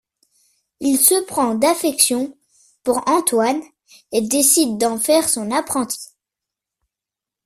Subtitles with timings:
[0.79, 2.35] Il se prend d'affection
[2.83, 3.61] pour Antoine
[4.11, 6.07] et décide d'en faire son apprenti.